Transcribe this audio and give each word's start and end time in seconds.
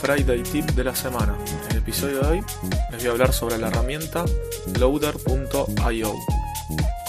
Friday 0.00 0.44
Tip 0.44 0.64
de 0.64 0.84
la 0.84 0.94
semana. 0.94 1.36
En 1.64 1.72
el 1.72 1.78
episodio 1.78 2.20
de 2.20 2.26
hoy 2.28 2.44
les 2.92 3.00
voy 3.00 3.08
a 3.08 3.10
hablar 3.10 3.32
sobre 3.32 3.58
la 3.58 3.66
herramienta 3.66 4.24
loader.io. 4.78 6.14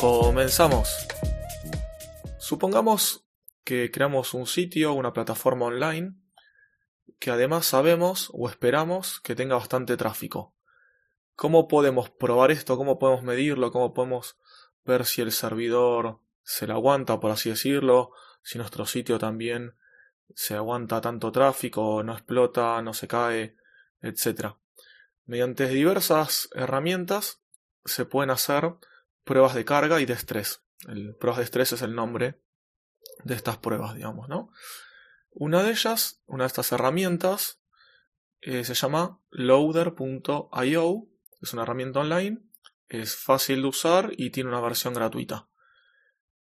Comenzamos. 0.02 1.08
Supongamos 2.40 3.28
que 3.64 3.92
creamos 3.92 4.34
un 4.34 4.48
sitio, 4.48 4.94
una 4.94 5.14
plataforma 5.14 5.68
online, 5.68 6.16
que 7.20 7.30
además 7.30 7.68
sabemos 7.68 8.32
o 8.34 8.50
esperamos 8.50 9.20
que 9.20 9.36
tenga 9.36 9.56
bastante 9.56 9.96
tráfico. 9.96 10.56
¿Cómo 11.36 11.68
podemos 11.68 12.10
probar 12.10 12.50
esto? 12.50 12.76
¿Cómo 12.76 12.98
podemos 12.98 13.24
medirlo? 13.24 13.72
¿Cómo 13.72 13.94
podemos 13.94 14.36
ver 14.84 15.06
si 15.06 15.22
el 15.22 15.32
servidor 15.32 16.22
se 16.42 16.66
la 16.66 16.74
aguanta, 16.74 17.20
por 17.20 17.30
así 17.30 17.52
decirlo? 17.52 18.12
Si 18.42 18.58
nuestro 18.58 18.88
sitio 18.88 19.20
también 19.20 19.76
se 20.36 20.56
aguanta 20.56 21.02
tanto 21.02 21.32
tráfico, 21.32 22.04
no 22.04 22.14
explota, 22.14 22.82
no 22.82 22.94
se 22.94 23.08
cae, 23.08 23.56
etc. 24.02 24.56
Mediante 25.26 25.68
diversas 25.68 26.50
herramientas 26.54 27.42
se 27.86 28.06
pueden 28.06 28.30
hacer 28.30 28.76
pruebas 29.24 29.56
de 29.56 29.66
carga 29.66 30.00
y 30.00 30.06
de 30.06 30.14
estrés. 30.14 30.64
El 30.88 31.16
pruebas 31.16 31.40
de 31.40 31.44
estrés 31.46 31.74
es 31.74 31.82
el 31.82 31.96
nombre 31.96 32.42
de 33.24 33.36
estas 33.36 33.58
pruebas, 33.58 33.96
digamos, 33.96 34.30
¿no? 34.30 34.52
Una 35.32 35.64
de 35.64 35.72
ellas, 35.72 36.22
una 36.26 36.44
de 36.44 36.48
estas 36.48 36.72
herramientas, 36.72 37.62
eh, 38.42 38.64
se 38.64 38.74
llama 38.74 39.20
loader.io, 39.30 41.08
es 41.42 41.54
una 41.54 41.64
herramienta 41.64 42.00
online, 42.00 42.42
es 42.88 43.16
fácil 43.16 43.62
de 43.62 43.68
usar 43.68 44.12
y 44.18 44.32
tiene 44.32 44.50
una 44.50 44.62
versión 44.62 44.94
gratuita. 44.94 45.50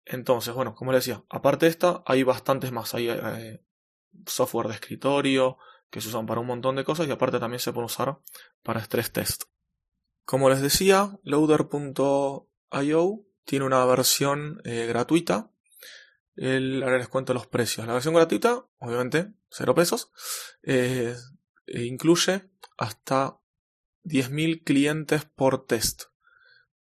Entonces, 0.05 0.55
bueno, 0.55 0.75
como 0.75 0.93
les 0.93 1.05
decía, 1.05 1.23
aparte 1.29 1.67
de 1.67 1.71
esta, 1.71 2.03
hay 2.07 2.23
bastantes 2.23 2.73
más. 2.73 2.95
Hay 2.95 3.11
eh, 3.11 3.63
software 4.27 4.69
de 4.69 4.75
escritorio 4.75 5.59
que 5.91 6.01
se 6.01 6.09
usan 6.09 6.27
para 6.27 6.41
un 6.41 6.47
montón 6.47 6.77
de 6.77 6.85
cosas 6.85 7.09
y 7.09 7.11
aparte 7.11 7.39
también 7.39 7.61
se 7.61 7.73
puede 7.73 7.87
usar 7.87 8.19
para 8.63 8.81
stress 8.81 9.13
test. 9.13 9.45
Como 10.25 10.51
les 10.51 10.61
decía, 10.61 11.19
loader.io 11.23 12.49
tiene 13.45 13.65
una 13.65 13.85
versión 13.87 14.61
eh, 14.65 14.87
gratuita. 14.87 15.51
El, 16.37 16.83
ahora 16.83 16.99
les 16.99 17.09
cuento 17.09 17.33
los 17.33 17.47
precios. 17.47 17.87
La 17.87 17.95
versión 17.95 18.15
gratuita, 18.15 18.67
obviamente, 18.79 19.33
0 19.51 19.75
pesos, 19.75 20.13
eh, 20.63 21.17
incluye 21.67 22.51
hasta 22.77 23.41
10.000 24.05 24.65
clientes 24.65 25.25
por 25.25 25.67
test. 25.67 26.05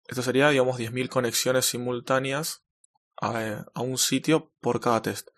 Esto 0.06 0.22
sería, 0.22 0.50
digamos, 0.50 0.78
10.000 0.78 1.08
conexiones 1.08 1.66
simultáneas 1.66 2.62
a, 3.20 3.64
a, 3.74 3.80
un 3.82 3.98
sitio 3.98 4.52
por 4.60 4.80
cada 4.80 5.02
test. 5.02 5.30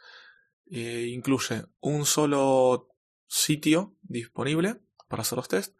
Eh, 0.71 1.09
incluye 1.13 1.65
un 1.81 2.07
solo 2.07 2.89
sitio 3.27 3.95
disponible 4.03 4.81
para 5.09 5.23
hacer 5.23 5.37
los 5.37 5.49
tests, 5.49 5.77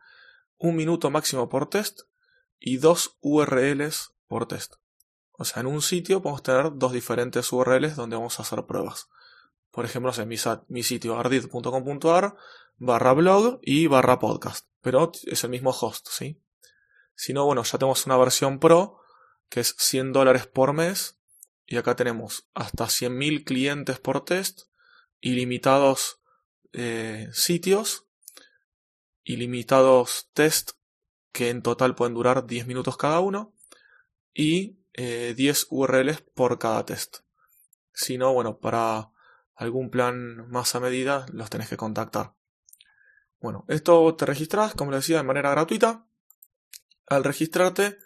un 0.59 0.77
minuto 0.77 1.11
máximo 1.11 1.49
por 1.49 1.69
test 1.69 2.03
y 2.59 2.77
dos 2.79 3.17
URLs 3.21 4.15
por 4.27 4.47
test. 4.47 4.75
O 5.33 5.45
sea, 5.45 5.61
en 5.61 5.67
un 5.67 5.83
sitio 5.83 6.23
podemos 6.23 6.43
tener 6.43 6.73
dos 6.75 6.93
diferentes 6.93 7.53
URLs 7.53 7.97
donde 7.97 8.17
vamos 8.17 8.39
a 8.39 8.43
hacer 8.43 8.65
pruebas. 8.67 9.09
Por 9.71 9.85
ejemplo, 9.85 10.13
en 10.17 10.29
mi, 10.29 10.37
mi 10.69 10.83
sitio 10.85 11.19
ardid.com.ar 11.19 12.37
barra 12.77 13.13
blog 13.13 13.59
y 13.63 13.87
barra 13.89 14.19
podcast. 14.19 14.67
Pero 14.81 15.11
es 15.25 15.43
el 15.43 15.51
mismo 15.51 15.71
host, 15.71 16.09
¿sí? 16.11 16.41
Si 17.17 17.33
no, 17.33 17.45
bueno, 17.45 17.63
ya 17.63 17.79
tenemos 17.79 18.07
una 18.07 18.17
versión 18.17 18.59
pro 18.59 19.01
que 19.49 19.61
es 19.61 19.75
100 19.79 20.13
dólares 20.13 20.47
por 20.47 20.73
mes. 20.73 21.19
Y 21.67 21.77
acá 21.77 21.97
tenemos 21.97 22.47
hasta 22.55 22.85
100.000 22.85 23.45
clientes 23.45 23.99
por 23.99 24.25
test, 24.25 24.63
ilimitados 25.25 26.21
eh, 26.75 27.31
sitios, 27.33 28.07
ilimitados 29.25 30.29
test 30.35 30.73
que 31.33 31.49
en 31.49 31.63
total 31.63 31.95
pueden 31.95 32.13
durar 32.13 32.47
10 32.47 32.67
minutos 32.67 32.99
cada 32.99 33.21
uno 33.21 33.55
y 34.35 34.77
10 34.93 34.93
eh, 34.93 35.67
URLs 35.71 36.21
por 36.21 36.59
cada 36.59 36.85
test. 36.85 37.21
Si 37.95 38.19
no, 38.19 38.35
bueno, 38.35 38.59
para 38.59 39.13
algún 39.55 39.89
plan 39.89 40.47
más 40.51 40.75
a 40.75 40.81
medida 40.81 41.25
los 41.33 41.49
tenés 41.49 41.71
que 41.71 41.79
contactar. 41.79 42.35
Bueno, 43.41 43.65
esto 43.69 44.15
te 44.17 44.27
registras, 44.27 44.75
como 44.75 44.91
les 44.91 45.01
decía, 45.01 45.17
de 45.17 45.23
manera 45.23 45.51
gratuita. 45.51 46.07
Al 47.07 47.25
registrarte, 47.25 47.99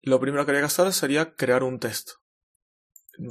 lo 0.00 0.18
primero 0.20 0.46
que 0.46 0.52
habría 0.52 0.62
que 0.62 0.66
hacer 0.66 0.90
sería 0.94 1.34
crear 1.34 1.64
un 1.64 1.78
test. 1.78 2.12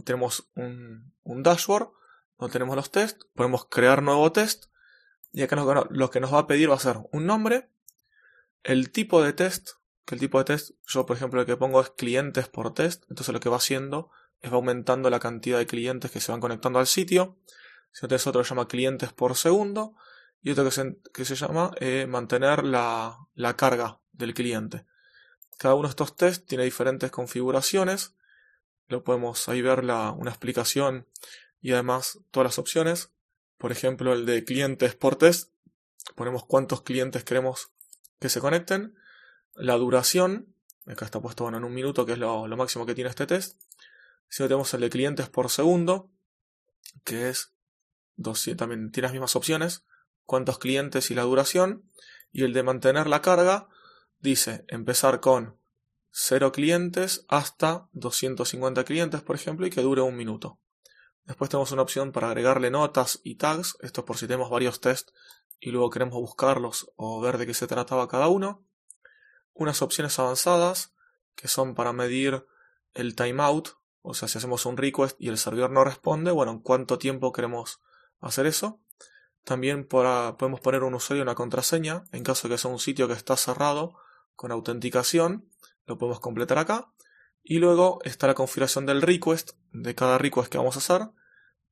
Tenemos 0.05 0.51
un 0.53 1.11
dashboard 1.25 2.00
donde 2.41 2.53
tenemos 2.53 2.75
los 2.75 2.89
tests, 2.89 3.27
podemos 3.35 3.65
crear 3.65 4.01
nuevo 4.01 4.31
test 4.31 4.65
y 5.31 5.43
acá 5.43 5.55
lo 5.91 6.09
que 6.09 6.19
nos 6.19 6.33
va 6.33 6.39
a 6.39 6.47
pedir 6.47 6.71
va 6.71 6.75
a 6.75 6.79
ser 6.79 6.97
un 7.11 7.27
nombre, 7.27 7.69
el 8.63 8.91
tipo 8.91 9.21
de 9.21 9.31
test, 9.31 9.69
que 10.05 10.15
el 10.15 10.21
tipo 10.21 10.39
de 10.39 10.45
test, 10.45 10.71
yo 10.87 11.05
por 11.05 11.15
ejemplo 11.15 11.39
el 11.39 11.45
que 11.45 11.55
pongo 11.55 11.79
es 11.79 11.91
clientes 11.91 12.47
por 12.47 12.73
test, 12.73 13.03
entonces 13.11 13.31
lo 13.31 13.39
que 13.39 13.49
va 13.49 13.57
haciendo 13.57 14.09
es 14.39 14.51
va 14.51 14.55
aumentando 14.55 15.11
la 15.11 15.19
cantidad 15.19 15.59
de 15.59 15.67
clientes 15.67 16.09
que 16.09 16.19
se 16.19 16.31
van 16.31 16.41
conectando 16.41 16.79
al 16.79 16.87
sitio. 16.87 17.37
Si 17.91 18.03
no 18.03 18.07
tenés 18.09 18.25
otro 18.25 18.43
se 18.43 18.49
llama 18.49 18.67
clientes 18.67 19.13
por 19.13 19.35
segundo 19.35 19.95
y 20.41 20.49
otro 20.49 20.63
que 20.63 20.71
se, 20.71 20.97
que 21.13 21.25
se 21.25 21.35
llama 21.35 21.71
eh, 21.79 22.07
mantener 22.07 22.63
la, 22.63 23.19
la 23.35 23.55
carga 23.55 23.99
del 24.13 24.33
cliente. 24.33 24.87
Cada 25.59 25.75
uno 25.75 25.87
de 25.87 25.91
estos 25.91 26.15
tests 26.15 26.47
tiene 26.47 26.63
diferentes 26.63 27.11
configuraciones. 27.11 28.15
Lo 28.87 29.03
podemos 29.03 29.47
ahí 29.47 29.61
ver 29.61 29.83
la, 29.83 30.09
una 30.09 30.31
explicación 30.31 31.07
y 31.61 31.71
además 31.71 32.19
todas 32.31 32.45
las 32.45 32.59
opciones. 32.59 33.11
Por 33.57 33.71
ejemplo, 33.71 34.13
el 34.13 34.25
de 34.25 34.43
clientes 34.43 34.95
por 34.95 35.15
test. 35.15 35.51
Ponemos 36.15 36.45
cuántos 36.45 36.81
clientes 36.81 37.23
queremos 37.23 37.71
que 38.19 38.29
se 38.29 38.39
conecten. 38.39 38.95
La 39.53 39.75
duración. 39.75 40.53
Acá 40.87 41.05
está 41.05 41.21
puesto 41.21 41.43
bueno, 41.43 41.59
en 41.59 41.63
un 41.63 41.73
minuto, 41.73 42.05
que 42.05 42.13
es 42.13 42.17
lo, 42.17 42.47
lo 42.47 42.57
máximo 42.57 42.85
que 42.85 42.95
tiene 42.95 43.09
este 43.09 43.27
test. 43.27 43.61
Si 44.27 44.41
no 44.41 44.49
tenemos 44.49 44.73
el 44.73 44.81
de 44.81 44.89
clientes 44.89 45.29
por 45.29 45.49
segundo, 45.49 46.09
que 47.03 47.29
es 47.29 47.53
también 48.57 48.91
tiene 48.91 49.07
las 49.07 49.13
mismas 49.13 49.35
opciones, 49.35 49.83
cuántos 50.25 50.59
clientes 50.59 51.11
y 51.11 51.15
la 51.15 51.23
duración. 51.23 51.83
Y 52.31 52.43
el 52.43 52.53
de 52.53 52.63
mantener 52.63 53.07
la 53.07 53.21
carga 53.21 53.67
dice 54.19 54.63
empezar 54.67 55.19
con 55.19 55.57
0 56.11 56.51
clientes 56.51 57.25
hasta 57.27 57.87
250 57.93 58.83
clientes, 58.85 59.21
por 59.21 59.35
ejemplo, 59.35 59.65
y 59.65 59.69
que 59.69 59.81
dure 59.81 60.01
un 60.01 60.15
minuto. 60.15 60.59
Después 61.25 61.49
tenemos 61.49 61.71
una 61.71 61.83
opción 61.83 62.11
para 62.11 62.27
agregarle 62.27 62.71
notas 62.71 63.19
y 63.23 63.35
tags, 63.35 63.77
esto 63.81 64.01
es 64.01 64.07
por 64.07 64.17
si 64.17 64.27
tenemos 64.27 64.49
varios 64.49 64.81
tests 64.81 65.13
y 65.59 65.71
luego 65.71 65.89
queremos 65.89 66.15
buscarlos 66.15 66.91
o 66.95 67.21
ver 67.21 67.37
de 67.37 67.45
qué 67.45 67.53
se 67.53 67.67
trataba 67.67 68.07
cada 68.07 68.27
uno. 68.27 68.65
Unas 69.53 69.81
opciones 69.81 70.17
avanzadas 70.17 70.93
que 71.35 71.47
son 71.47 71.75
para 71.75 71.93
medir 71.93 72.45
el 72.93 73.15
timeout, 73.15 73.69
o 74.01 74.13
sea, 74.13 74.27
si 74.27 74.37
hacemos 74.39 74.65
un 74.65 74.77
request 74.77 75.15
y 75.21 75.29
el 75.29 75.37
servidor 75.37 75.69
no 75.69 75.83
responde, 75.83 76.31
bueno, 76.31 76.51
en 76.53 76.59
cuánto 76.59 76.97
tiempo 76.97 77.31
queremos 77.31 77.79
hacer 78.19 78.47
eso. 78.47 78.79
También 79.43 79.87
podemos 79.87 80.59
poner 80.59 80.83
un 80.83 80.95
usuario 80.95 81.21
y 81.21 81.23
una 81.23 81.35
contraseña 81.35 82.03
en 82.11 82.23
caso 82.23 82.47
de 82.47 82.55
que 82.55 82.57
sea 82.57 82.71
un 82.71 82.79
sitio 82.79 83.07
que 83.07 83.13
está 83.13 83.37
cerrado 83.37 83.95
con 84.35 84.51
autenticación, 84.51 85.49
lo 85.85 85.97
podemos 85.97 86.19
completar 86.19 86.57
acá. 86.57 86.91
Y 87.43 87.59
luego 87.59 87.99
está 88.03 88.27
la 88.27 88.35
configuración 88.35 88.85
del 88.85 89.01
request, 89.01 89.51
de 89.71 89.95
cada 89.95 90.17
request 90.17 90.51
que 90.51 90.57
vamos 90.57 90.75
a 90.75 90.79
hacer, 90.79 91.09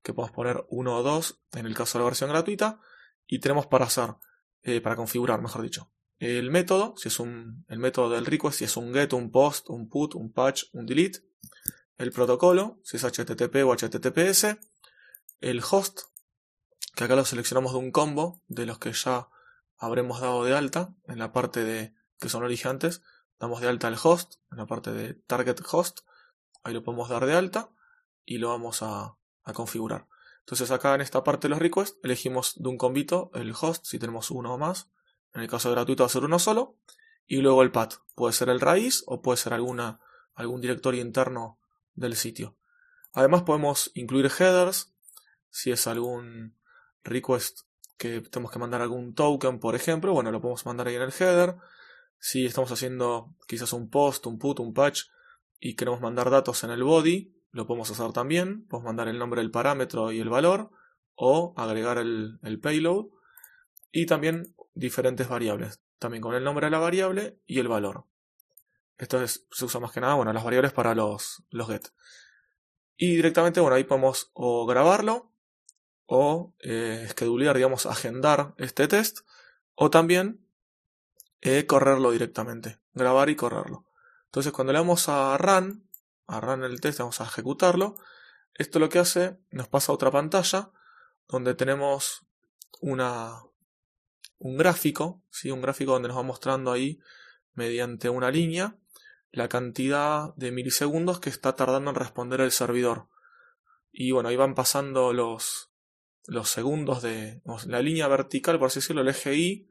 que 0.01 0.13
podemos 0.13 0.36
poner 0.36 0.66
uno 0.69 0.98
o 0.98 1.04
dos 1.04 1.42
en 1.54 1.66
el 1.66 1.75
caso 1.75 1.98
de 1.98 2.04
la 2.04 2.10
versión 2.10 2.30
gratuita. 2.30 2.80
Y 3.27 3.39
tenemos 3.39 3.68
para 3.68 3.86
hacer, 3.86 4.16
eh, 4.63 4.81
para 4.81 4.95
configurar, 4.95 5.42
mejor 5.42 5.62
dicho, 5.62 5.92
el 6.19 6.51
método, 6.51 6.95
si 6.98 7.07
es 7.07 7.19
un, 7.19 7.66
el 7.69 7.80
método 7.80 8.10
del 8.10 8.25
request, 8.25 8.60
si 8.60 8.66
es 8.66 8.75
un 8.75 8.94
get, 8.94 9.13
un 9.13 9.31
post, 9.31 9.69
un 9.69 9.88
put, 9.88 10.16
un 10.16 10.33
patch, 10.33 10.63
un 10.74 10.86
delete. 10.86 11.19
El 11.98 12.12
protocolo, 12.12 12.80
si 12.83 12.98
es 12.98 13.04
HTTP 13.04 13.63
o 13.65 13.75
HTTPS. 13.75 14.57
El 15.39 15.62
host, 15.69 16.01
que 16.95 17.06
acá 17.06 17.15
lo 17.15 17.24
seleccionamos 17.24 17.72
de 17.72 17.80
un 17.80 17.92
combo 17.92 18.42
de 18.48 18.65
los 18.65 18.80
que 18.80 18.92
ya 18.92 19.30
habremos 19.77 20.19
dado 20.19 20.44
de 20.44 20.56
alta 20.56 20.94
en 21.07 21.19
la 21.19 21.31
parte 21.31 21.63
de 21.63 21.94
que 22.19 22.27
son 22.27 22.44
originantes 22.44 23.01
damos 23.39 23.62
de 23.62 23.68
alta 23.68 23.88
el 23.88 23.97
host, 24.01 24.36
en 24.51 24.57
la 24.57 24.65
parte 24.65 24.91
de 24.91 25.13
target 25.13 25.62
host, 25.71 26.01
ahí 26.63 26.74
lo 26.74 26.83
podemos 26.83 27.09
dar 27.09 27.25
de 27.25 27.36
alta 27.36 27.69
y 28.25 28.38
lo 28.38 28.50
vamos 28.50 28.81
a, 28.81 29.15
configurar. 29.53 30.06
Entonces 30.41 30.69
acá 30.69 30.94
en 30.94 31.01
esta 31.01 31.24
parte 31.24 31.47
de 31.47 31.50
los 31.50 31.57
requests 31.57 31.97
elegimos 32.03 32.53
de 32.62 32.69
un 32.69 32.77
combito 32.77 33.31
el 33.33 33.51
host, 33.59 33.86
si 33.86 33.97
tenemos 33.97 34.30
uno 34.30 34.53
o 34.53 34.57
más. 34.59 34.91
En 35.33 35.41
el 35.41 35.47
caso 35.47 35.71
gratuito 35.71 36.03
va 36.03 36.06
a 36.06 36.12
ser 36.12 36.24
uno 36.24 36.38
solo. 36.38 36.75
Y 37.25 37.38
luego 37.38 37.63
el 37.63 37.71
path. 37.71 37.95
Puede 38.13 38.33
ser 38.33 38.50
el 38.50 38.59
raíz 38.59 39.03
o 39.07 39.24
puede 39.24 39.38
ser 39.38 39.56
alguna, 39.56 40.01
algún 40.36 40.62
directorio 40.62 41.01
interno 41.01 41.57
del 41.95 42.15
sitio. 42.15 42.56
Además 43.13 43.41
podemos 43.41 43.89
incluir 43.95 44.31
headers. 44.39 44.94
Si 45.50 45.71
es 45.71 45.88
algún 45.88 46.56
request 47.03 47.62
que 47.97 48.21
tenemos 48.21 48.51
que 48.51 48.59
mandar 48.59 48.83
algún 48.83 49.15
token, 49.15 49.59
por 49.59 49.74
ejemplo, 49.74 50.13
bueno, 50.13 50.31
lo 50.31 50.41
podemos 50.41 50.63
mandar 50.68 50.88
ahí 50.88 50.95
en 50.95 51.01
el 51.01 51.13
header. 51.19 51.56
Si 52.19 52.45
estamos 52.45 52.71
haciendo 52.71 53.33
quizás 53.48 53.74
un 53.74 53.89
post, 53.89 54.25
un 54.27 54.38
put, 54.38 54.60
un 54.60 54.74
patch 54.74 55.04
y 55.60 55.75
queremos 55.75 56.01
mandar 56.01 56.30
datos 56.30 56.63
en 56.63 56.71
el 56.71 56.83
body, 56.83 57.33
lo 57.51 57.66
podemos 57.66 57.89
hacer 57.89 58.12
también. 58.12 58.66
Podemos 58.68 58.88
mandar 58.88 59.07
el 59.07 59.18
nombre 59.18 59.42
del 59.42 59.51
parámetro 59.51 60.12
y 60.12 60.19
el 60.19 60.30
valor 60.30 60.69
o 61.16 61.54
agregar 61.57 61.98
el, 61.98 62.60
payload 62.62 63.07
y 63.92 64.06
también 64.06 64.56
diferentes 64.74 65.27
variables, 65.27 65.81
también 65.98 66.21
con 66.21 66.36
el 66.36 66.44
nombre 66.44 66.68
de 66.68 66.71
la 66.71 66.80
variable 66.80 67.39
y 67.45 67.60
el 67.60 67.68
valor. 67.68 68.06
Esto 68.98 69.25
se 69.27 69.65
usa 69.65 69.80
más 69.80 69.92
que 69.92 70.01
nada, 70.01 70.15
bueno, 70.15 70.33
las 70.33 70.44
variables 70.44 70.74
para 70.74 70.94
los, 70.94 71.44
los 71.50 71.68
get. 71.68 71.89
Y 72.98 73.15
directamente, 73.15 73.62
bueno, 73.62 73.75
ahí 73.75 73.86
podemos 73.86 74.30
o 74.33 74.65
grabarlo 74.65 75.31
o 76.06 76.54
eh, 76.60 77.07
digamos, 77.18 77.86
agendar 77.86 78.54
este 78.57 78.88
test 78.88 79.19
o 79.75 79.89
también 79.89 80.45
correrlo 81.68 82.12
directamente, 82.12 82.80
grabar 82.94 83.30
y 83.30 83.36
correrlo. 83.36 83.86
Entonces 84.25 84.51
cuando 84.51 84.74
le 84.74 84.80
damos 84.80 85.09
a 85.09 85.38
run, 85.38 85.89
a 86.27 86.39
run 86.39 86.63
el 86.63 86.81
test, 86.81 87.00
vamos 87.00 87.21
a 87.21 87.25
ejecutarlo, 87.25 87.95
esto 88.53 88.80
lo 88.80 88.89
que 88.89 89.00
hace, 89.00 89.38
nos 89.51 89.68
pasa 89.68 89.91
a 89.91 89.95
otra 89.95 90.12
pantalla 90.12 90.71
donde 91.27 91.56
tenemos 91.56 92.25
una, 92.81 93.41
un 94.38 94.57
gráfico, 94.57 95.24
¿sí? 95.30 95.51
un 95.51 95.62
gráfico 95.62 95.94
donde 95.94 96.09
nos 96.09 96.18
va 96.18 96.24
mostrando 96.24 96.71
ahí 96.71 97.00
mediante 97.53 98.09
una 98.09 98.31
línea 98.31 98.77
la 99.31 99.47
cantidad 99.47 100.33
de 100.36 100.51
milisegundos 100.51 101.19
que 101.19 101.30
está 101.30 101.56
tardando 101.56 101.91
en 101.91 101.95
responder 101.95 102.41
el 102.41 102.51
servidor. 102.51 103.07
Y 103.91 104.12
bueno, 104.12 104.30
ahí 104.30 104.36
van 104.36 104.56
pasando 104.56 105.13
los, 105.13 105.71
los 106.25 106.50
segundos 106.50 107.01
de 107.01 107.41
la 107.68 107.81
línea 107.81 108.07
vertical, 108.07 108.57
por 108.57 108.68
así 108.68 108.80
decirlo, 108.80 109.01
el 109.01 109.09
eje 109.09 109.36
Y, 109.36 109.68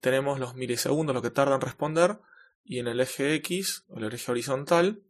tenemos 0.00 0.38
los 0.38 0.54
milisegundos, 0.54 1.14
lo 1.14 1.22
que 1.22 1.30
tarda 1.30 1.54
en 1.54 1.60
responder, 1.60 2.18
y 2.64 2.78
en 2.78 2.88
el 2.88 3.00
eje 3.00 3.34
X, 3.36 3.84
o 3.88 3.98
el 3.98 4.12
eje 4.12 4.30
horizontal, 4.30 5.02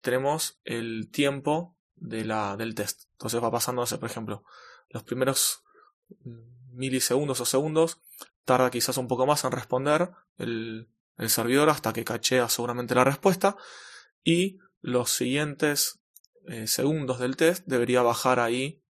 tenemos 0.00 0.60
el 0.64 1.10
tiempo 1.10 1.76
del 1.96 2.74
test. 2.74 3.04
Entonces 3.12 3.42
va 3.42 3.50
pasando, 3.50 3.84
por 3.84 4.10
ejemplo, 4.10 4.44
los 4.88 5.02
primeros 5.02 5.62
milisegundos 6.72 7.40
o 7.40 7.44
segundos, 7.44 8.00
tarda 8.44 8.70
quizás 8.70 8.96
un 8.96 9.08
poco 9.08 9.26
más 9.26 9.44
en 9.44 9.52
responder 9.52 10.10
el, 10.38 10.88
el 11.18 11.30
servidor 11.30 11.68
hasta 11.68 11.92
que 11.92 12.04
cachea 12.04 12.48
seguramente 12.48 12.94
la 12.94 13.04
respuesta, 13.04 13.56
y 14.24 14.58
los 14.80 15.10
siguientes 15.10 16.00
eh, 16.46 16.66
segundos 16.66 17.18
del 17.18 17.36
test 17.36 17.64
debería 17.66 18.02
bajar 18.02 18.40
ahí 18.40 18.82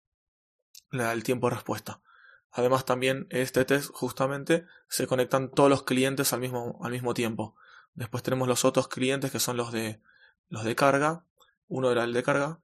el 0.92 1.22
tiempo 1.22 1.48
de 1.48 1.56
respuesta. 1.56 2.00
Además 2.52 2.84
también 2.84 3.26
este 3.30 3.64
test 3.64 3.90
justamente 3.92 4.66
se 4.88 5.06
conectan 5.06 5.50
todos 5.50 5.70
los 5.70 5.84
clientes 5.84 6.32
al 6.32 6.40
mismo, 6.40 6.78
al 6.82 6.92
mismo 6.92 7.14
tiempo. 7.14 7.56
Después 7.94 8.22
tenemos 8.22 8.48
los 8.48 8.64
otros 8.64 8.88
clientes 8.88 9.30
que 9.30 9.40
son 9.40 9.56
los 9.56 9.72
de, 9.72 10.00
los 10.48 10.64
de 10.64 10.74
carga. 10.74 11.24
Uno 11.68 11.90
era 11.90 12.04
el 12.04 12.12
de 12.12 12.22
carga. 12.22 12.60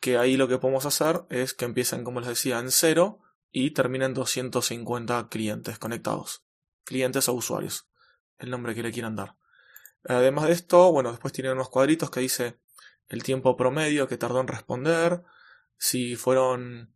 Que 0.00 0.18
ahí 0.18 0.36
lo 0.36 0.48
que 0.48 0.58
podemos 0.58 0.84
hacer 0.84 1.22
es 1.30 1.54
que 1.54 1.64
empiecen, 1.64 2.04
como 2.04 2.20
les 2.20 2.28
decía, 2.28 2.58
en 2.58 2.70
cero 2.70 3.20
y 3.50 3.70
terminen 3.70 4.14
250 4.14 5.28
clientes 5.28 5.78
conectados. 5.78 6.44
Clientes 6.84 7.28
o 7.28 7.34
usuarios. 7.34 7.88
El 8.38 8.50
nombre 8.50 8.74
que 8.74 8.82
le 8.82 8.92
quieran 8.92 9.16
dar. 9.16 9.36
Además 10.04 10.46
de 10.46 10.52
esto, 10.52 10.90
bueno, 10.90 11.10
después 11.10 11.32
tienen 11.32 11.52
unos 11.52 11.68
cuadritos 11.68 12.10
que 12.10 12.20
dice 12.20 12.58
el 13.08 13.22
tiempo 13.22 13.56
promedio 13.56 14.08
que 14.08 14.16
tardó 14.16 14.40
en 14.40 14.48
responder, 14.48 15.22
si 15.76 16.16
fueron 16.16 16.91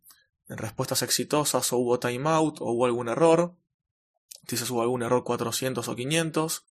respuestas 0.49 1.01
exitosas 1.01 1.73
o 1.73 1.77
hubo 1.77 1.99
timeout 1.99 2.61
o 2.61 2.71
hubo 2.71 2.85
algún 2.85 3.09
error, 3.09 3.55
si 4.47 4.57
se 4.57 4.71
hubo 4.71 4.81
algún 4.81 5.03
error 5.03 5.23
400 5.23 5.87
o 5.87 5.95
500, 5.95 6.65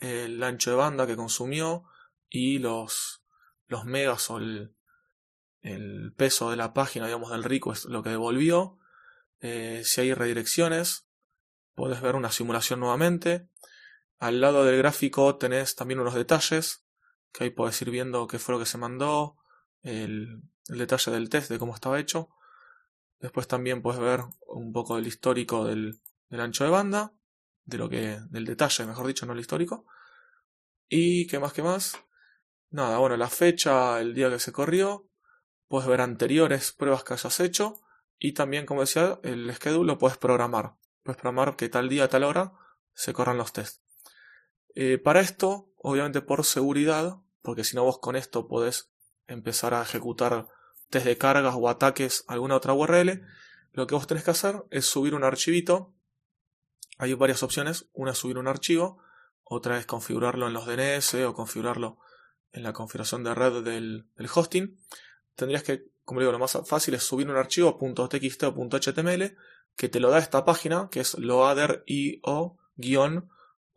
el 0.00 0.42
ancho 0.42 0.70
de 0.70 0.76
banda 0.76 1.06
que 1.06 1.16
consumió 1.16 1.84
y 2.28 2.58
los, 2.58 3.22
los 3.66 3.84
megas 3.84 4.30
o 4.30 4.38
el, 4.38 4.74
el 5.62 6.12
peso 6.16 6.50
de 6.50 6.56
la 6.56 6.72
página, 6.72 7.06
digamos, 7.06 7.30
del 7.30 7.44
request, 7.44 7.86
lo 7.86 8.02
que 8.02 8.10
devolvió. 8.10 8.78
Eh, 9.40 9.82
si 9.84 10.00
hay 10.00 10.14
redirecciones, 10.14 11.06
puedes 11.74 12.00
ver 12.00 12.16
una 12.16 12.30
simulación 12.30 12.80
nuevamente. 12.80 13.48
Al 14.18 14.40
lado 14.40 14.64
del 14.64 14.78
gráfico 14.78 15.36
tenés 15.36 15.76
también 15.76 16.00
unos 16.00 16.14
detalles, 16.14 16.84
que 17.32 17.44
ahí 17.44 17.50
puedes 17.50 17.80
ir 17.82 17.90
viendo 17.90 18.26
qué 18.26 18.38
fue 18.38 18.54
lo 18.54 18.58
que 18.58 18.66
se 18.66 18.78
mandó, 18.78 19.36
el, 19.82 20.42
el 20.68 20.78
detalle 20.78 21.12
del 21.12 21.28
test 21.28 21.50
de 21.50 21.58
cómo 21.58 21.74
estaba 21.74 22.00
hecho. 22.00 22.30
Después 23.20 23.48
también 23.48 23.82
puedes 23.82 24.00
ver 24.00 24.20
un 24.46 24.72
poco 24.72 24.96
del 24.96 25.06
histórico 25.06 25.64
del, 25.64 26.00
ancho 26.30 26.64
de 26.64 26.70
banda 26.70 27.12
de 27.64 27.78
lo 27.78 27.88
que 27.88 28.18
del 28.30 28.46
detalle, 28.46 28.86
mejor 28.86 29.06
dicho, 29.06 29.26
no 29.26 29.32
el 29.32 29.40
histórico. 29.40 29.84
Y 30.88 31.26
qué 31.26 31.38
más, 31.38 31.52
qué 31.52 31.62
más. 31.62 31.98
Nada, 32.70 32.98
bueno, 32.98 33.16
la 33.16 33.28
fecha, 33.28 34.00
el 34.00 34.14
día 34.14 34.30
que 34.30 34.38
se 34.38 34.52
corrió, 34.52 35.08
puedes 35.68 35.88
ver 35.88 36.00
anteriores 36.00 36.72
pruebas 36.72 37.04
que 37.04 37.14
hayas 37.14 37.40
hecho 37.40 37.80
y 38.18 38.32
también, 38.32 38.66
como 38.66 38.80
decía, 38.80 39.20
el 39.22 39.52
schedule 39.54 39.86
lo 39.86 39.98
puedes 39.98 40.16
programar. 40.16 40.76
Puedes 41.02 41.20
programar 41.20 41.56
que 41.56 41.68
tal 41.68 41.88
día, 41.88 42.08
tal 42.08 42.24
hora 42.24 42.52
se 42.94 43.12
corran 43.12 43.38
los 43.38 43.52
tests. 43.52 43.82
Eh, 44.74 44.98
para 44.98 45.20
esto, 45.20 45.72
obviamente 45.76 46.20
por 46.22 46.44
seguridad, 46.44 47.18
porque 47.42 47.64
si 47.64 47.76
no 47.76 47.84
vos 47.84 47.98
con 47.98 48.16
esto 48.16 48.48
podés 48.48 48.92
empezar 49.26 49.74
a 49.74 49.82
ejecutar 49.82 50.48
test 50.90 51.06
de 51.06 51.18
cargas 51.18 51.54
o 51.56 51.68
ataques 51.68 52.24
a 52.28 52.34
alguna 52.34 52.56
otra 52.56 52.74
URL, 52.74 53.22
lo 53.72 53.86
que 53.86 53.94
vos 53.94 54.06
tenés 54.06 54.24
que 54.24 54.30
hacer 54.30 54.64
es 54.70 54.86
subir 54.86 55.14
un 55.14 55.24
archivito 55.24 55.94
hay 56.98 57.14
varias 57.14 57.42
opciones. 57.42 57.88
Una 57.92 58.10
es 58.10 58.18
subir 58.18 58.38
un 58.38 58.48
archivo, 58.48 58.98
otra 59.44 59.78
es 59.78 59.86
configurarlo 59.86 60.48
en 60.48 60.52
los 60.52 60.66
DNS 60.66 61.14
o 61.26 61.32
configurarlo 61.32 61.98
en 62.52 62.64
la 62.64 62.72
configuración 62.72 63.22
de 63.22 63.34
red 63.34 63.62
del, 63.62 64.04
hosting. 64.34 64.76
Tendrías 65.36 65.62
que, 65.62 65.86
como 66.04 66.20
digo, 66.20 66.32
lo 66.32 66.40
más 66.40 66.58
fácil 66.66 66.94
es 66.94 67.04
subir 67.04 67.30
un 67.30 67.36
archivo 67.36 67.78
.txt 67.78 68.42
o 68.44 68.52
.html 68.52 69.36
que 69.76 69.88
te 69.88 70.00
lo 70.00 70.10
da 70.10 70.18
esta 70.18 70.44
página, 70.44 70.88
que 70.90 71.00
es 71.00 71.16
loader.io 71.16 72.58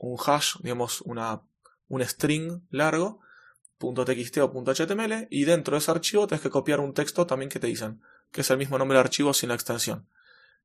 un 0.03 0.17
hash, 0.25 0.55
digamos, 0.61 1.01
una, 1.01 1.43
un 1.87 2.03
string 2.03 2.63
largo, 2.71 3.21
.txt 3.81 4.37
o 4.37 4.51
.html, 4.51 5.27
y 5.29 5.45
dentro 5.45 5.75
de 5.75 5.79
ese 5.79 5.91
archivo 5.91 6.27
tienes 6.27 6.41
que 6.41 6.49
copiar 6.49 6.79
un 6.79 6.93
texto 6.93 7.25
también 7.25 7.49
que 7.49 7.59
te 7.59 7.67
dicen, 7.67 8.01
que 8.31 8.41
es 8.41 8.49
el 8.51 8.57
mismo 8.57 8.77
nombre 8.77 8.97
de 8.97 9.01
archivo 9.01 9.33
sin 9.33 9.49
la 9.49 9.55
extensión. 9.55 10.07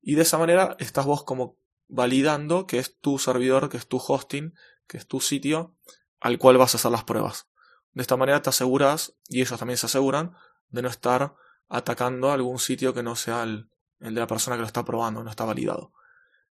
Y 0.03 0.15
de 0.15 0.23
esa 0.23 0.39
manera 0.39 0.77
estás 0.79 1.07
vos 1.07 1.25
como 1.25 1.57
validando 1.89 2.67
que 2.67 2.79
es 2.79 2.99
tu 2.99 3.19
servidor, 3.19 3.69
que 3.69 3.77
es 3.77 3.87
tu 3.87 3.99
hosting, 3.99 4.55
que 4.87 4.99
es 4.99 5.07
tu 5.07 5.21
sitio 5.21 5.75
al 6.21 6.39
cual 6.39 6.59
vas 6.59 6.75
a 6.75 6.79
hacer 6.79 6.91
las 6.91 7.05
pruebas. 7.05 7.49
De 7.93 8.03
esta 8.03 8.17
manera 8.17 8.43
te 8.43 8.51
aseguras, 8.51 9.15
y 9.29 9.41
ellos 9.41 9.59
también 9.59 9.79
se 9.79 9.87
aseguran, 9.87 10.37
de 10.69 10.83
no 10.83 10.89
estar 10.89 11.35
atacando 11.69 12.31
algún 12.31 12.59
sitio 12.59 12.95
que 12.95 13.03
no 13.03 13.17
sea 13.17 13.43
el, 13.43 13.69
el 14.01 14.15
de 14.15 14.21
la 14.21 14.27
persona 14.27 14.57
que 14.57 14.61
lo 14.61 14.67
está 14.67 14.85
probando, 14.85 15.23
no 15.23 15.31
está 15.31 15.45
validado. 15.45 15.93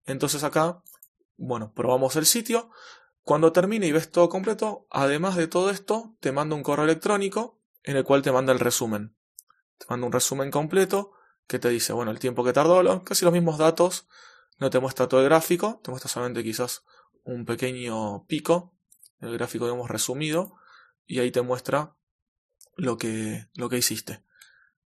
Entonces 0.05 0.45
acá, 0.45 0.83
bueno, 1.37 1.73
probamos 1.75 2.17
el 2.17 2.27
sitio. 2.27 2.71
Cuando 3.23 3.53
termine 3.53 3.87
y 3.87 3.93
ves 3.93 4.11
todo 4.11 4.29
completo, 4.29 4.87
además 4.91 5.37
de 5.37 5.47
todo 5.47 5.71
esto, 5.71 6.17
te 6.21 6.33
manda 6.33 6.57
un 6.57 6.63
correo 6.63 6.85
electrónico 6.85 7.61
en 7.83 7.97
el 7.97 8.05
cual 8.05 8.23
te 8.23 8.33
manda 8.33 8.53
el 8.53 8.59
resumen. 8.59 9.17
Te 9.79 9.87
manda 9.89 10.07
un 10.07 10.13
resumen 10.13 10.51
completo 10.51 11.13
que 11.47 11.59
te 11.59 11.69
dice, 11.69 11.93
bueno, 11.93 12.11
el 12.11 12.19
tiempo 12.19 12.45
que 12.45 12.53
tardó, 12.53 13.03
casi 13.05 13.25
los 13.25 13.35
mismos 13.35 13.59
datos 13.59 14.07
no 14.59 14.71
te 14.71 14.79
muestra 14.79 15.09
todo 15.09 15.21
el 15.21 15.27
gráfico, 15.27 15.81
te 15.83 15.91
muestra 15.91 16.09
solamente 16.09 16.45
quizás 16.45 16.85
un 17.25 17.45
pequeño 17.45 18.27
pico, 18.27 18.75
el 19.21 19.33
gráfico 19.33 19.65
digamos 19.65 19.91
resumido, 19.91 20.55
y 21.07 21.19
ahí 21.19 21.31
te 21.31 21.43
muestra 21.43 21.97
lo 22.77 22.99
que, 22.99 23.49
lo 23.55 23.69
que 23.69 23.79
hiciste. 23.79 24.23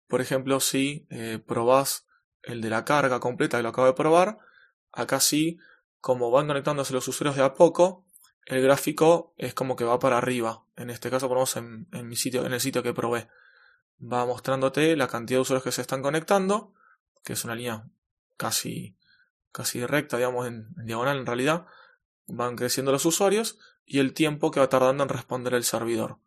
Por 0.09 0.21
ejemplo, 0.21 0.61
si 0.61 1.06
eh, 1.11 1.42
probás 1.45 2.06
el 2.42 2.61
de 2.61 2.71
la 2.71 2.85
carga 2.85 3.21
completa 3.21 3.59
que 3.59 3.62
lo 3.62 3.71
acabo 3.71 3.88
de 3.88 3.92
probar, 3.92 4.38
acá 4.92 5.21
sí, 5.21 5.59
como 6.00 6.30
van 6.30 6.47
conectándose 6.47 6.95
los 6.95 7.06
usuarios 7.09 7.37
de 7.37 7.42
a 7.42 7.54
poco, 7.54 8.06
el 8.47 8.62
gráfico 8.62 9.35
es 9.37 9.55
como 9.55 9.76
que 9.76 9.85
va 9.85 9.99
para 9.99 10.19
arriba. 10.19 10.65
En 10.76 10.91
este 10.91 11.11
caso 11.11 11.29
ponemos 11.29 11.57
en, 11.57 11.88
en 11.93 12.09
mi 12.09 12.17
sitio, 12.17 12.47
en 12.47 12.53
el 12.53 12.61
sitio 12.61 12.83
que 12.83 12.95
probé. 12.95 13.29
Va 14.00 14.26
mostrándote 14.26 14.97
la 14.97 15.09
cantidad 15.09 15.38
de 15.38 15.43
usuarios 15.43 15.65
que 15.65 15.73
se 15.73 15.83
están 15.83 16.03
conectando, 16.03 16.73
que 17.25 17.35
es 17.35 17.45
una 17.45 17.55
línea 17.55 17.88
casi 18.37 18.97
casi 19.57 19.87
recta, 19.87 20.19
digamos, 20.19 20.47
en, 20.47 20.69
diagonal 20.85 21.17
en 21.17 21.25
realidad, 21.25 21.67
van 22.26 22.57
creciendo 22.57 22.93
los 22.93 23.07
usuarios 23.07 23.59
y 23.87 24.00
el 24.00 24.12
tiempo 24.12 24.50
que 24.50 24.61
va 24.61 24.69
tardando 24.69 25.03
en 25.03 25.09
responder 25.09 25.55
el 25.55 25.65
servidor. 25.65 26.19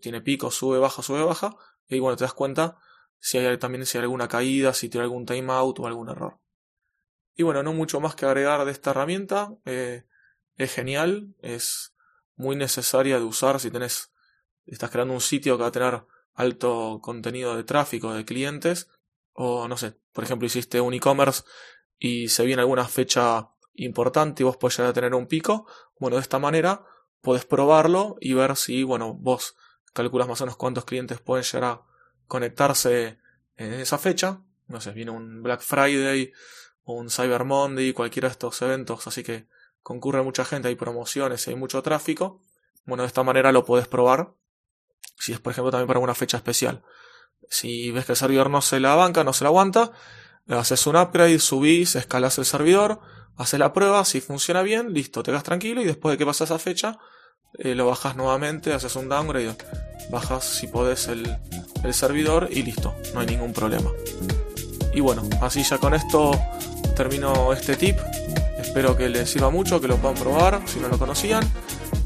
Tiene 0.00 0.22
pico, 0.22 0.50
sube, 0.50 0.78
baja, 0.78 1.02
sube, 1.02 1.22
baja, 1.22 1.56
y 1.88 1.98
bueno, 1.98 2.16
te 2.16 2.24
das 2.24 2.32
cuenta 2.32 2.78
si 3.18 3.36
hay 3.36 3.58
también 3.58 3.84
si 3.84 3.98
hay 3.98 4.04
alguna 4.04 4.28
caída, 4.28 4.72
si 4.72 4.88
tiene 4.88 5.04
algún 5.04 5.26
timeout 5.26 5.78
o 5.78 5.86
algún 5.86 6.08
error. 6.08 6.38
Y 7.34 7.42
bueno, 7.42 7.62
no 7.62 7.74
mucho 7.74 8.00
más 8.00 8.14
que 8.14 8.24
agregar 8.24 8.64
de 8.64 8.72
esta 8.72 8.92
herramienta. 8.92 9.54
Eh, 9.66 10.06
es 10.64 10.74
genial, 10.74 11.34
es 11.40 11.94
muy 12.36 12.56
necesaria 12.56 13.18
de 13.18 13.24
usar 13.24 13.60
si 13.60 13.70
tenés, 13.70 14.12
estás 14.66 14.90
creando 14.90 15.14
un 15.14 15.20
sitio 15.20 15.56
que 15.56 15.62
va 15.62 15.68
a 15.68 15.72
tener 15.72 16.04
alto 16.34 17.00
contenido 17.02 17.56
de 17.56 17.64
tráfico 17.64 18.12
de 18.12 18.24
clientes 18.24 18.88
o 19.32 19.68
no 19.68 19.76
sé, 19.76 19.96
por 20.12 20.24
ejemplo 20.24 20.46
hiciste 20.46 20.80
un 20.80 20.94
e-commerce 20.94 21.44
y 21.98 22.28
se 22.28 22.44
viene 22.44 22.62
alguna 22.62 22.86
fecha 22.86 23.50
importante 23.74 24.42
y 24.42 24.44
vos 24.44 24.56
podés 24.56 24.78
llegar 24.78 24.90
a 24.90 24.94
tener 24.94 25.14
un 25.14 25.26
pico, 25.26 25.66
bueno, 25.98 26.16
de 26.16 26.22
esta 26.22 26.38
manera 26.38 26.84
podés 27.20 27.44
probarlo 27.44 28.16
y 28.20 28.34
ver 28.34 28.56
si, 28.56 28.82
bueno, 28.82 29.14
vos 29.14 29.56
calculas 29.92 30.28
más 30.28 30.40
o 30.40 30.44
menos 30.44 30.56
cuántos 30.56 30.84
clientes 30.84 31.20
pueden 31.20 31.44
llegar 31.44 31.64
a 31.64 31.82
conectarse 32.26 33.18
en 33.56 33.72
esa 33.74 33.98
fecha, 33.98 34.42
no 34.66 34.80
sé, 34.80 34.92
viene 34.92 35.10
un 35.10 35.42
Black 35.42 35.60
Friday 35.60 36.32
o 36.84 36.94
un 36.94 37.10
Cyber 37.10 37.44
Monday, 37.44 37.92
cualquiera 37.92 38.28
de 38.28 38.32
estos 38.32 38.60
eventos, 38.62 39.06
así 39.06 39.22
que 39.22 39.48
concurre 39.82 40.22
mucha 40.22 40.44
gente, 40.44 40.68
hay 40.68 40.74
promociones, 40.74 41.46
hay 41.48 41.54
mucho 41.54 41.82
tráfico, 41.82 42.42
bueno, 42.84 43.02
de 43.02 43.08
esta 43.08 43.22
manera 43.22 43.52
lo 43.52 43.64
podés 43.64 43.88
probar 43.88 44.34
si 45.20 45.32
es 45.32 45.38
por 45.38 45.52
ejemplo 45.52 45.70
también 45.70 45.86
para 45.86 46.00
una 46.00 46.14
fecha 46.14 46.38
especial. 46.38 46.82
Si 47.48 47.90
ves 47.90 48.06
que 48.06 48.12
el 48.12 48.16
servidor 48.16 48.50
no 48.50 48.62
se 48.62 48.80
la 48.80 48.94
banca, 48.94 49.22
no 49.22 49.32
se 49.32 49.44
la 49.44 49.48
aguanta, 49.48 49.92
haces 50.48 50.86
un 50.86 50.96
upgrade, 50.96 51.38
subís, 51.38 51.94
escalas 51.94 52.38
el 52.38 52.46
servidor, 52.46 53.00
haces 53.36 53.60
la 53.60 53.72
prueba, 53.72 54.04
si 54.04 54.20
funciona 54.20 54.62
bien, 54.62 54.92
listo, 54.92 55.22
te 55.22 55.30
quedas 55.30 55.44
tranquilo 55.44 55.82
y 55.82 55.84
después 55.84 56.14
de 56.14 56.18
que 56.18 56.26
pasa 56.26 56.44
esa 56.44 56.58
fecha, 56.58 56.98
eh, 57.58 57.74
lo 57.74 57.86
bajas 57.86 58.16
nuevamente, 58.16 58.72
haces 58.72 58.96
un 58.96 59.08
downgrade, 59.08 59.56
bajas 60.10 60.44
si 60.44 60.68
podés 60.68 61.08
el, 61.08 61.36
el 61.84 61.94
servidor 61.94 62.48
y 62.50 62.62
listo, 62.62 62.94
no 63.12 63.20
hay 63.20 63.26
ningún 63.26 63.52
problema. 63.52 63.90
Y 64.94 65.00
bueno, 65.00 65.22
así 65.42 65.62
ya 65.62 65.78
con 65.78 65.94
esto 65.94 66.32
termino 66.96 67.52
este 67.52 67.76
tip. 67.76 67.98
Espero 68.70 68.96
que 68.96 69.08
les 69.08 69.28
sirva 69.28 69.50
mucho, 69.50 69.80
que 69.80 69.88
lo 69.88 69.96
puedan 69.96 70.16
probar 70.16 70.62
si 70.64 70.78
no 70.78 70.86
lo 70.86 70.96
conocían. 70.96 71.42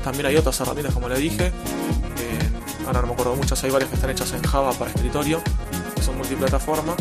También 0.03 0.25
hay 0.25 0.37
otras 0.37 0.59
herramientas, 0.61 0.95
como 0.95 1.11
le 1.11 1.19
dije, 1.19 1.53
ahora 2.87 3.03
no 3.03 3.09
me 3.09 3.13
acuerdo 3.13 3.37
muchas, 3.37 3.63
hay 3.65 3.71
varias 3.71 3.91
que 3.91 3.97
están 3.97 4.09
hechas 4.09 4.33
en 4.33 4.43
Java 4.43 4.73
para 4.73 4.91
escritorio, 4.91 5.43
que 5.95 6.01
son 6.01 6.17
multiplataforma, 6.17 6.97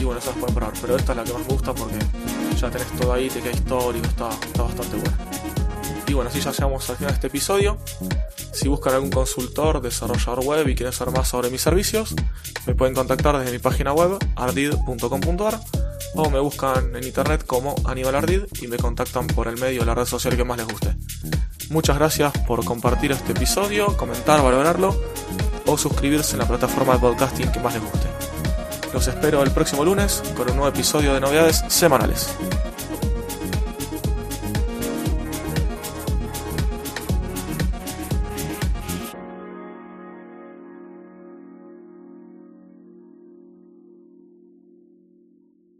y 0.00 0.04
bueno, 0.04 0.18
esas 0.18 0.34
pueden 0.36 0.54
probar, 0.54 0.72
pero 0.80 0.96
esta 0.96 1.12
es 1.12 1.18
la 1.18 1.24
que 1.24 1.32
más 1.34 1.46
gusta 1.46 1.74
porque 1.74 1.96
ya 2.58 2.70
tenés 2.70 2.86
todo 2.98 3.12
ahí, 3.12 3.28
te 3.28 3.40
queda 3.40 3.52
histórico, 3.52 4.06
está, 4.06 4.30
está 4.30 4.62
bastante 4.62 4.96
buena. 4.96 5.18
Y 6.06 6.14
bueno, 6.14 6.30
así 6.30 6.40
ya 6.40 6.50
llegamos 6.50 6.88
al 6.88 6.96
final 6.96 7.10
de 7.10 7.14
este 7.14 7.26
episodio. 7.26 7.76
Si 8.54 8.66
buscan 8.66 8.94
algún 8.94 9.10
consultor, 9.10 9.82
desarrollador 9.82 10.42
web 10.42 10.68
y 10.68 10.74
quieren 10.74 10.94
saber 10.94 11.12
más 11.14 11.28
sobre 11.28 11.50
mis 11.50 11.60
servicios, 11.60 12.14
me 12.66 12.74
pueden 12.74 12.94
contactar 12.94 13.38
desde 13.38 13.52
mi 13.52 13.58
página 13.58 13.92
web 13.92 14.16
ardid.com.ar 14.36 15.60
o 16.14 16.30
me 16.30 16.40
buscan 16.40 16.94
en 16.96 17.04
internet 17.04 17.44
como 17.46 17.74
Aníbal 17.84 18.14
Ardid 18.14 18.42
y 18.60 18.66
me 18.66 18.76
contactan 18.76 19.26
por 19.26 19.48
el 19.48 19.58
medio 19.58 19.80
de 19.80 19.86
la 19.86 19.94
red 19.94 20.06
social 20.06 20.36
que 20.36 20.44
más 20.44 20.58
les 20.58 20.66
guste. 20.66 20.96
Muchas 21.70 21.96
gracias 21.96 22.32
por 22.46 22.64
compartir 22.64 23.12
este 23.12 23.32
episodio, 23.32 23.96
comentar, 23.96 24.42
valorarlo 24.42 24.94
o 25.66 25.78
suscribirse 25.78 26.32
en 26.32 26.40
la 26.40 26.48
plataforma 26.48 26.94
de 26.94 27.00
podcasting 27.00 27.50
que 27.50 27.60
más 27.60 27.74
les 27.74 27.82
guste. 27.82 28.06
Los 28.92 29.08
espero 29.08 29.42
el 29.42 29.50
próximo 29.52 29.84
lunes 29.84 30.22
con 30.36 30.50
un 30.50 30.56
nuevo 30.56 30.68
episodio 30.68 31.14
de 31.14 31.20
novedades 31.20 31.64
semanales. 31.68 32.28